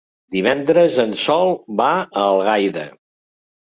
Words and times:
Divendres 0.35 0.97
en 1.03 1.13
Sol 1.25 1.53
va 1.83 1.91
a 1.99 2.27
Algaida. 2.31 2.87